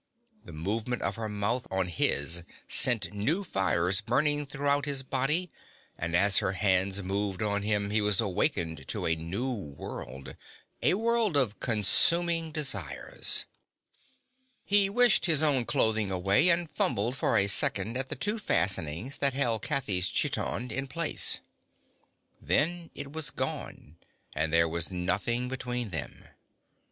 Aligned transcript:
The 0.45 0.51
movement 0.51 1.03
of 1.03 1.13
her 1.17 1.29
mouth 1.29 1.67
on 1.69 1.87
his 1.87 2.41
sent 2.67 3.13
new 3.13 3.43
fires 3.43 4.01
burning 4.01 4.47
throughout 4.47 4.85
his 4.85 5.03
body, 5.03 5.51
and 5.95 6.15
as 6.15 6.39
her 6.39 6.53
hands 6.53 7.03
moved 7.03 7.43
on 7.43 7.61
him 7.61 7.91
he 7.91 8.01
was 8.01 8.19
awakened 8.19 8.87
to 8.87 9.05
a 9.05 9.15
new 9.15 9.53
world, 9.53 10.35
a 10.81 10.95
world 10.95 11.37
of 11.37 11.59
consuming 11.59 12.51
desires. 12.51 13.45
He 14.65 14.89
wished 14.89 15.27
his 15.27 15.43
own 15.43 15.65
clothing 15.65 16.09
away, 16.09 16.49
and 16.49 16.67
fumbled 16.67 17.15
for 17.15 17.37
a 17.37 17.45
second 17.45 17.95
at 17.95 18.09
the 18.09 18.15
two 18.15 18.39
fastenings 18.39 19.19
that 19.19 19.35
held 19.35 19.61
Kathy's 19.61 20.07
chiton 20.09 20.71
in 20.71 20.87
place. 20.87 21.41
Then 22.41 22.89
it 22.95 23.13
was 23.13 23.29
gone 23.29 23.97
and 24.33 24.51
there 24.51 24.67
was 24.67 24.89
nothing 24.89 25.47
between 25.47 25.91
them. 25.91 26.23